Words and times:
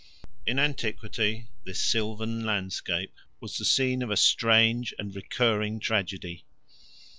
In 0.47 0.57
antiquity 0.57 1.45
this 1.63 1.79
sylvan 1.79 2.43
landscape 2.43 3.13
was 3.39 3.57
the 3.59 3.65
scene 3.65 4.01
of 4.01 4.09
a 4.09 4.17
strange 4.17 4.95
and 4.97 5.15
recurring 5.15 5.79
tragedy. 5.79 6.47